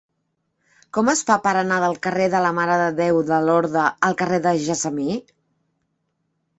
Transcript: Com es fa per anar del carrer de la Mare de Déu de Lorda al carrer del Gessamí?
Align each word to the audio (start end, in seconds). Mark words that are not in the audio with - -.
Com 0.97 1.11
es 1.13 1.21
fa 1.27 1.35
per 1.43 1.53
anar 1.59 1.77
del 1.83 1.99
carrer 2.07 2.27
de 2.35 2.41
la 2.47 2.53
Mare 2.61 2.79
de 2.85 2.89
Déu 3.03 3.23
de 3.31 3.41
Lorda 3.51 3.87
al 4.11 4.21
carrer 4.25 4.43
del 4.49 4.63
Gessamí? 4.69 5.11